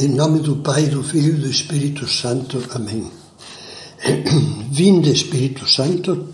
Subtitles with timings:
[0.00, 2.62] Em nome do Pai, do Filho e do Espírito Santo.
[2.70, 3.10] Amém.
[4.70, 6.28] Vinde, Espírito Santo,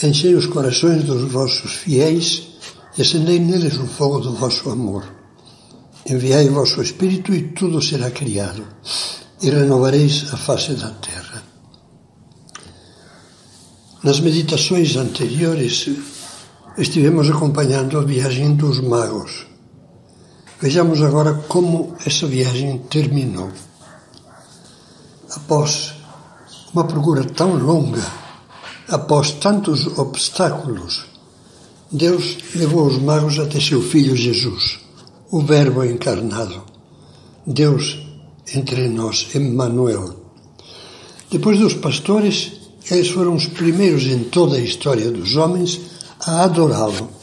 [0.00, 2.44] enchei os corações dos vossos fiéis
[2.96, 5.04] e acendei neles o fogo do vosso amor.
[6.06, 8.64] Enviai o vosso Espírito e tudo será criado,
[9.42, 11.42] e renovareis a face da terra.
[14.04, 15.88] Nas meditações anteriores,
[16.78, 19.49] estivemos acompanhando a viagem dos magos
[20.60, 23.48] Vejamos agora como essa viagem terminou.
[25.34, 25.94] Após
[26.74, 28.04] uma procura tão longa,
[28.86, 31.06] após tantos obstáculos,
[31.90, 34.80] Deus levou os magos até seu filho Jesus,
[35.30, 36.62] o Verbo encarnado.
[37.46, 37.98] Deus
[38.54, 40.14] entre nós, Emmanuel.
[41.30, 42.52] Depois dos pastores,
[42.90, 45.80] eles foram os primeiros em toda a história dos homens
[46.20, 47.19] a adorá-lo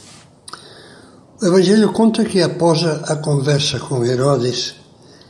[1.40, 4.74] o Evangelho conta que após a conversa com Herodes,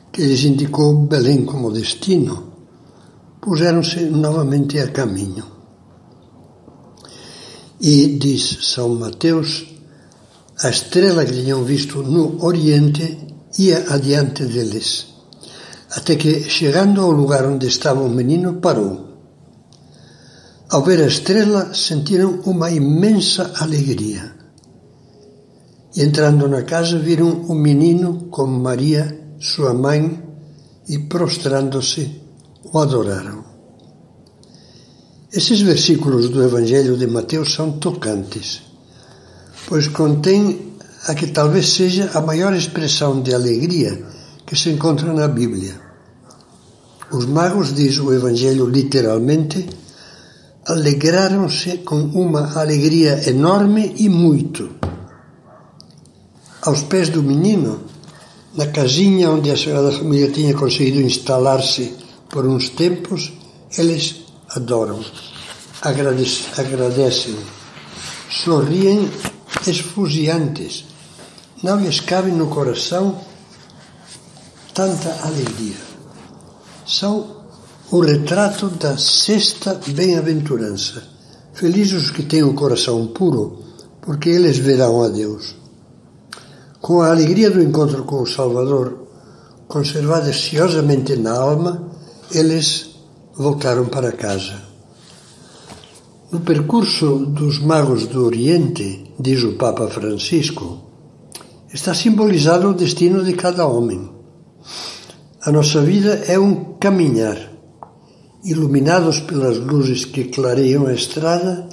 [0.10, 2.54] que lhes indicou Belém como destino,
[3.42, 5.44] puseram-se novamente a caminho.
[7.82, 9.66] E, diz São Mateus,
[10.64, 15.08] a estrela que tinham visto no Oriente ia adiante deles,
[15.92, 19.08] até que, chegando ao lugar onde estava o menino, parou.
[20.70, 24.37] Ao ver a estrela, sentiram uma imensa alegria
[25.98, 30.24] entrando na casa viram o menino com Maria, sua mãe,
[30.88, 32.22] e prostrando-se
[32.64, 33.44] o adoraram.
[35.34, 38.62] Esses versículos do Evangelho de Mateus são tocantes,
[39.68, 40.74] pois contêm
[41.08, 44.00] a que talvez seja a maior expressão de alegria
[44.46, 45.82] que se encontra na Bíblia.
[47.12, 49.68] Os magos, diz o Evangelho literalmente,
[50.66, 54.78] alegraram-se com uma alegria enorme e muito
[56.68, 57.80] aos pés do menino,
[58.54, 61.96] na casinha onde a Sagrada Família tinha conseguido instalar-se
[62.30, 63.32] por uns tempos,
[63.78, 65.00] eles adoram,
[65.82, 67.38] agradecem,
[68.30, 69.10] sorriem
[69.66, 70.84] esfuziantes.
[71.64, 73.18] Não lhes cabe no coração
[74.74, 75.80] tanta alegria.
[76.86, 77.38] São
[77.90, 81.02] o retrato da sexta bem-aventurança.
[81.54, 83.64] Felizes os que têm o coração puro,
[84.02, 85.56] porque eles verão a Deus.
[86.80, 89.08] Com a alegria do encontro com o Salvador
[89.68, 91.90] conservada ciosamente na alma,
[92.32, 92.96] eles
[93.36, 94.62] voltaram para casa.
[96.32, 100.80] No percurso dos magos do Oriente, diz o Papa Francisco,
[101.74, 104.12] está simbolizado o destino de cada homem.
[105.42, 107.38] A nossa vida é um caminhar,
[108.46, 111.68] iluminados pelas luzes que clareiam a estrada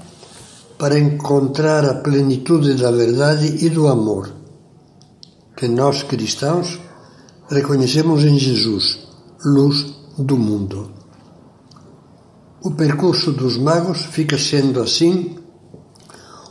[0.78, 4.43] para encontrar a plenitude da verdade e do amor
[5.56, 6.80] que nós cristãos
[7.48, 8.98] reconhecemos em Jesus,
[9.44, 10.90] luz do mundo.
[12.62, 15.36] O percurso dos magos fica sendo assim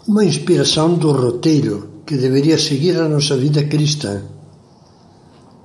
[0.07, 4.21] uma inspiração do roteiro que deveria seguir a nossa vida cristã.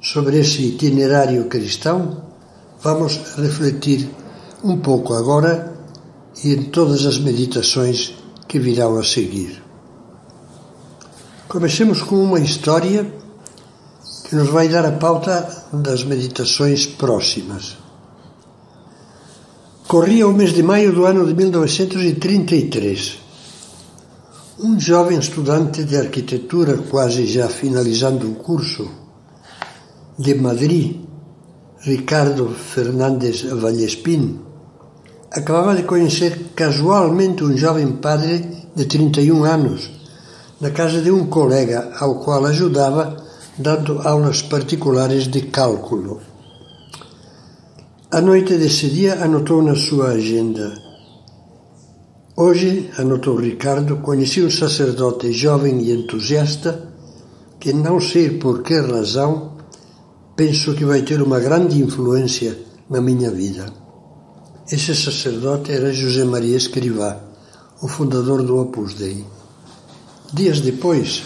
[0.00, 2.22] Sobre esse itinerário cristão,
[2.80, 4.08] vamos refletir
[4.64, 5.76] um pouco agora
[6.42, 8.14] e em todas as meditações
[8.46, 9.62] que virão a seguir.
[11.48, 13.12] Comecemos com uma história
[14.28, 17.78] que nos vai dar a pauta das meditações próximas.
[19.86, 23.20] Corria o mês de maio do ano de 1933.
[24.60, 28.86] Um jovem estudante de arquitetura, quase já finalizando o curso,
[30.18, 30.96] de Madrid,
[31.80, 34.40] Ricardo Fernandes Vallespin,
[35.30, 39.90] acabava de conhecer casualmente um jovem padre de 31 anos,
[40.60, 43.27] na casa de um colega ao qual ajudava
[43.58, 46.20] dando aulas particulares de cálculo.
[48.10, 50.72] A noite desse dia anotou na sua agenda.
[52.36, 56.88] Hoje, anotou Ricardo, conheci um sacerdote jovem e entusiasta
[57.58, 59.56] que, não sei por que razão,
[60.36, 62.56] penso que vai ter uma grande influência
[62.88, 63.66] na minha vida.
[64.70, 67.20] Esse sacerdote era José Maria Escrivá,
[67.82, 69.24] o fundador do Opus Dei.
[70.32, 71.22] Dias depois,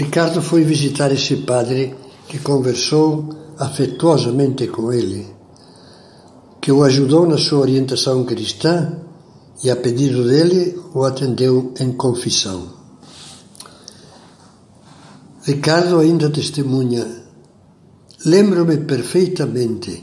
[0.00, 1.94] Ricardo foi visitar esse padre
[2.26, 5.26] que conversou afetuosamente com ele,
[6.58, 8.96] que o ajudou na sua orientação cristã
[9.62, 12.72] e, a pedido dele, o atendeu em confissão.
[15.42, 17.06] Ricardo ainda testemunha:
[18.24, 20.02] Lembro-me perfeitamente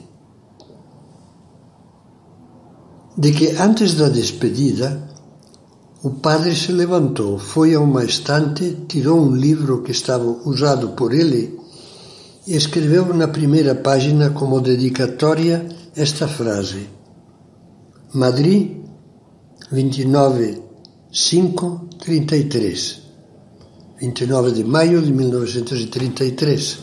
[3.18, 5.10] de que antes da despedida
[6.04, 11.12] o padre se levantou, foi a uma estante, tirou um livro que estava usado por
[11.12, 11.58] ele
[12.46, 16.88] e escreveu na primeira página como dedicatória esta frase:
[18.14, 18.78] Madrid,
[19.72, 20.62] 29
[21.12, 23.02] 5 33
[24.00, 26.80] 29 de maio de 1933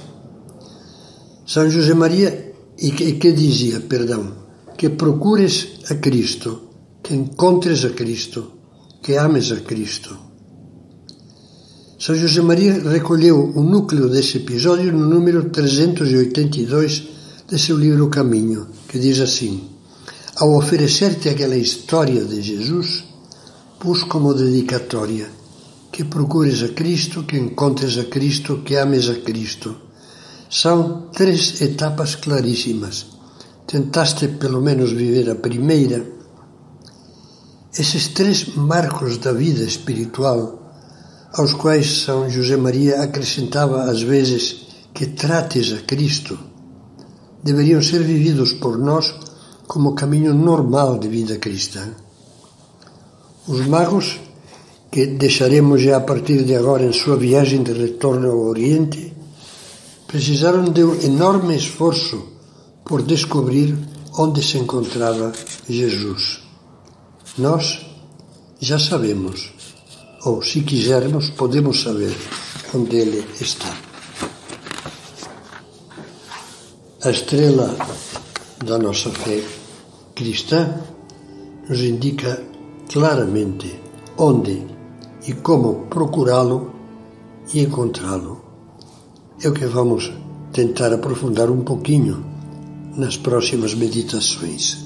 [1.46, 4.32] São José Maria e que, que dizia, perdão,
[4.76, 6.62] que procures a Cristo,
[7.02, 8.63] que encontres a Cristo,
[9.04, 10.16] que ames a Cristo.
[11.98, 17.08] São José Maria recolheu o núcleo desse episódio no número 382
[17.46, 19.68] de seu livro Caminho, que diz assim:
[20.36, 23.04] Ao oferecer-te aquela história de Jesus,
[23.78, 25.28] pus como dedicatória
[25.92, 29.76] que procures a Cristo, que encontres a Cristo, que ames a Cristo.
[30.50, 33.06] São três etapas claríssimas.
[33.64, 36.04] Tentaste pelo menos viver a primeira.
[37.76, 40.62] Esses três marcos da vida espiritual
[41.32, 46.38] aos quais São José Maria acrescentava às vezes que trates a Cristo,
[47.42, 49.12] deveriam ser vividos por nós
[49.66, 51.96] como caminho normal de vida cristã.
[53.48, 54.20] Os magos,
[54.92, 59.12] que deixaremos já a partir de agora em sua viagem de retorno ao Oriente,
[60.06, 62.22] precisaram de um enorme esforço
[62.84, 63.76] por descobrir
[64.16, 65.32] onde se encontrava
[65.68, 66.43] Jesus.
[67.36, 67.84] Nós
[68.60, 69.52] já sabemos
[70.24, 72.16] ou, se quisermos, podemos saber
[72.72, 73.76] onde ele está.
[77.02, 77.76] A estrela
[78.64, 79.42] da nossa fé
[80.14, 80.80] cristã
[81.68, 82.40] nos indica
[82.92, 83.80] claramente
[84.16, 84.64] onde
[85.26, 86.72] e como procurá-lo
[87.52, 88.44] e encontrá-lo.
[89.42, 90.12] É o que vamos
[90.52, 92.24] tentar aprofundar um pouquinho
[92.96, 94.83] nas próximas meditações.